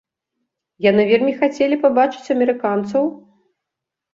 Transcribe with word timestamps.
Яны 0.85 1.03
вельмі 1.11 1.35
хацелі 1.41 1.79
пабачыць 1.83 2.33
амерыканцаў? 2.37 3.03